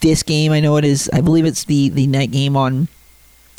[0.00, 0.52] this game.
[0.52, 1.10] I know it is.
[1.12, 2.88] I believe it's the the night game on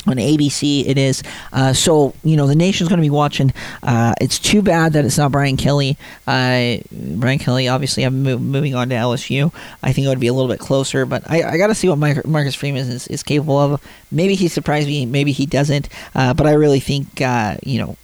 [0.06, 1.22] on ABC it is
[1.52, 5.04] uh, so you know the nation's going to be watching uh, it's too bad that
[5.04, 5.96] it's not Brian Kelly
[6.26, 10.26] uh, Brian Kelly obviously I'm mo- moving on to LSU I think it would be
[10.26, 13.22] a little bit closer but I, I got to see what Marcus Freeman is, is,
[13.22, 13.80] capable of
[14.10, 17.96] maybe he surprised me maybe he doesn't uh, but I really think uh, you know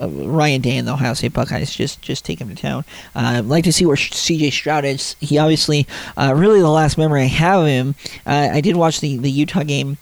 [0.00, 2.84] uh, Ryan Day and the Ohio State Buckeyes just just take him to town.
[3.14, 4.50] Uh, I'd like to see where C.J.
[4.50, 5.14] Stroud is.
[5.20, 7.94] He obviously, uh, really, the last memory I have of him.
[8.26, 9.98] Uh, I did watch the the Utah game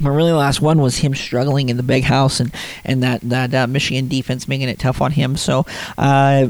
[0.00, 3.54] but really, last one was him struggling in the big house and and that that
[3.54, 5.36] uh, Michigan defense making it tough on him.
[5.36, 5.66] So.
[5.96, 6.48] Uh,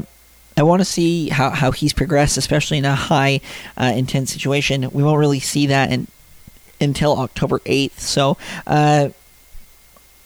[0.57, 3.39] I want to see how, how he's progressed, especially in a high
[3.77, 4.89] uh, intense situation.
[4.91, 6.07] We won't really see that in,
[6.81, 7.97] until October 8th.
[7.99, 8.35] So,
[8.67, 9.09] uh,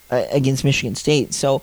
[0.09, 1.35] against Michigan State.
[1.35, 1.61] So,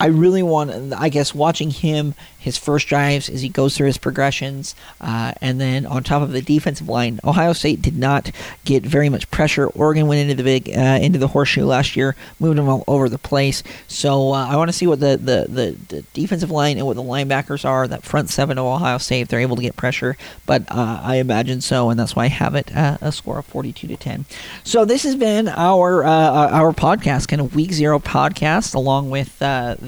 [0.00, 3.98] I really want, I guess, watching him his first drives as he goes through his
[3.98, 4.74] progressions.
[4.98, 8.30] Uh, and then on top of the defensive line, Ohio State did not
[8.64, 9.66] get very much pressure.
[9.68, 13.10] Oregon went into the big uh, into the horseshoe last year, moved them all over
[13.10, 13.62] the place.
[13.88, 16.96] So uh, I want to see what the, the, the, the, defensive line and what
[16.96, 17.86] the linebackers are.
[17.86, 20.16] That front seven of Ohio State, if they're able to get pressure.
[20.46, 23.46] But uh, I imagine so, and that's why I have it uh, a score of
[23.46, 24.24] forty-two to ten.
[24.64, 29.42] So this has been our uh, our podcast, kind of week zero podcast, along with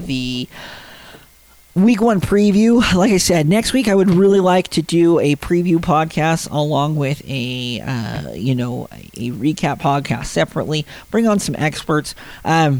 [0.05, 0.47] the
[1.75, 2.81] week one preview.
[2.93, 6.95] Like I said, next week I would really like to do a preview podcast along
[6.95, 10.85] with a uh, you know a recap podcast separately.
[11.11, 12.15] Bring on some experts.
[12.45, 12.79] Um,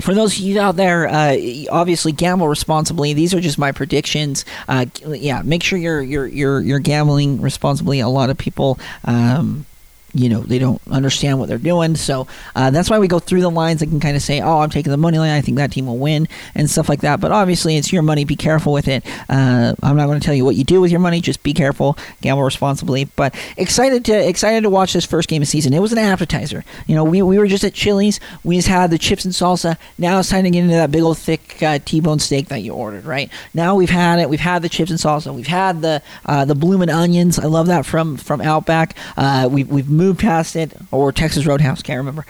[0.00, 1.36] for those of you out there, uh,
[1.70, 3.12] obviously gamble responsibly.
[3.14, 4.44] These are just my predictions.
[4.66, 8.00] Uh, yeah, make sure you're you're you're you're gambling responsibly.
[8.00, 8.78] A lot of people.
[9.04, 9.64] Um,
[10.14, 11.96] you know they don't understand what they're doing.
[11.96, 14.58] So uh, that's why we go through the lines they can kind of say oh
[14.58, 15.30] i'm taking the money line.
[15.30, 17.20] I think that team will win and stuff like that.
[17.20, 18.24] But obviously it's your money.
[18.24, 19.04] Be careful with it.
[19.28, 21.20] Uh, i'm not going to tell you what you do with your money.
[21.20, 21.96] Just be careful.
[22.20, 23.04] Gamble responsibly.
[23.04, 25.72] But excited to excited to watch this first game of season.
[25.72, 26.64] It was an appetizer.
[26.86, 28.20] You know we, we were just at chili's.
[28.44, 29.76] We just had the chips and salsa.
[29.98, 32.72] Now it's time to get into that big old thick uh, t-bone steak that you
[32.72, 33.30] ordered right?
[33.54, 34.28] Now we've had it.
[34.28, 35.34] We've had the chips and salsa.
[35.34, 37.38] We've had the uh, the bloomin' onions.
[37.38, 38.96] I love that from from outback.
[39.16, 42.26] Uh, we've, we've moved past it, or Texas Roadhouse, can't remember.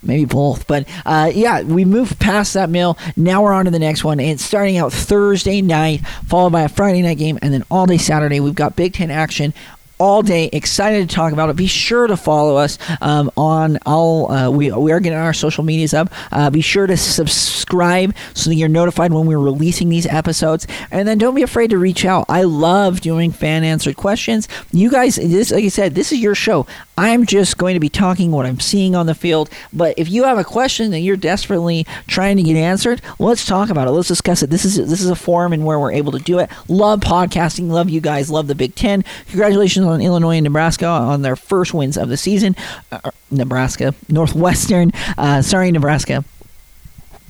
[0.00, 2.96] Maybe both, but uh, yeah, we moved past that meal.
[3.16, 4.20] Now we're on to the next one.
[4.20, 7.98] It's starting out Thursday night, followed by a Friday night game, and then all day
[7.98, 8.38] Saturday.
[8.38, 9.52] We've got Big Ten action
[9.98, 10.48] all day.
[10.52, 11.56] Excited to talk about it.
[11.56, 14.30] Be sure to follow us um, on all.
[14.30, 16.12] Uh, we we are getting our social medias up.
[16.32, 20.66] Uh, be sure to subscribe so that you're notified when we're releasing these episodes.
[20.90, 22.26] And then don't be afraid to reach out.
[22.28, 24.48] I love doing fan answered questions.
[24.72, 26.66] You guys, this like I said, this is your show.
[26.98, 29.50] I'm just going to be talking what I'm seeing on the field.
[29.72, 33.70] But if you have a question that you're desperately trying to get answered, let's talk
[33.70, 33.92] about it.
[33.92, 34.50] Let's discuss it.
[34.50, 36.50] This is this is a forum and where we're able to do it.
[36.66, 37.68] Love podcasting.
[37.68, 38.30] Love you guys.
[38.30, 39.04] Love the Big Ten.
[39.28, 42.56] Congratulations on Illinois and Nebraska on their first wins of the season.
[42.90, 44.90] Uh, Nebraska, Northwestern.
[45.16, 46.24] Uh, sorry, Nebraska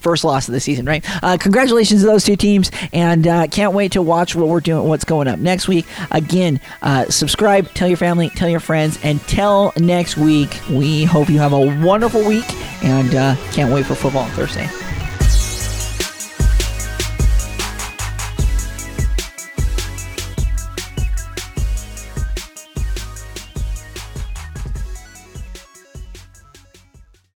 [0.01, 1.05] first loss of the season, right?
[1.23, 4.89] Uh, congratulations to those two teams, and uh, can't wait to watch what we're doing,
[4.89, 5.87] what's going up next week.
[6.11, 9.21] Again, uh, subscribe, tell your family, tell your friends, and
[9.77, 10.61] next week.
[10.71, 12.47] We hope you have a wonderful week,
[12.85, 14.69] and uh, can't wait for football on Thursday.